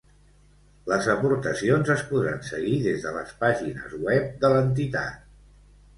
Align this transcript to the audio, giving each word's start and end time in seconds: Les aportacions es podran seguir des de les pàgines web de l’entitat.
Les 0.91 1.09
aportacions 1.13 1.91
es 1.95 2.01
podran 2.13 2.41
seguir 2.49 2.79
des 2.87 3.05
de 3.07 3.13
les 3.19 3.35
pàgines 3.45 3.95
web 4.07 4.27
de 4.45 4.53
l’entitat. 4.55 5.25